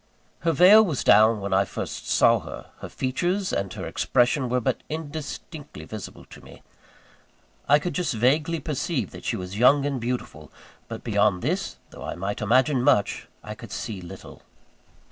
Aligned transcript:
Her 0.39 0.51
veil 0.51 0.83
was 0.83 1.03
down 1.03 1.41
when 1.41 1.53
I 1.53 1.63
first 1.63 2.07
saw 2.07 2.39
her. 2.39 2.71
Her 2.79 2.89
features 2.89 3.53
and 3.53 3.71
her 3.73 3.85
expression 3.85 4.49
were 4.49 4.59
but 4.59 4.81
indistinctly 4.89 5.85
visible 5.85 6.25
to 6.31 6.41
me. 6.41 6.63
I 7.69 7.77
could 7.77 7.93
just 7.93 8.15
vaguely 8.15 8.59
perceive 8.59 9.11
that 9.11 9.25
she 9.25 9.35
was 9.35 9.59
young 9.59 9.85
and 9.85 10.01
beautiful; 10.01 10.51
but, 10.87 11.03
beyond 11.03 11.43
this, 11.43 11.77
though 11.91 12.03
I 12.03 12.15
might 12.15 12.41
imagine 12.41 12.81
much, 12.81 13.27
I 13.43 13.53
could 13.53 13.71
see 13.71 14.01
little. 14.01 14.41